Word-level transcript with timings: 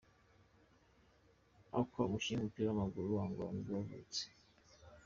Akwá, 1.79 2.01
umukinnyi 2.05 2.41
w’umupira 2.41 2.67
w’umunya-Angola 2.69 3.51
nibwo 3.51 3.71
yavutse. 3.77 4.23